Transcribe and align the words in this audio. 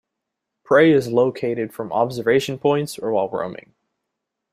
Prey 0.63 0.91
is 0.91 1.09
located 1.11 1.71
from 1.71 1.93
observation 1.93 2.57
points 2.57 2.97
or 2.97 3.11
while 3.11 3.29
roaming. 3.29 3.75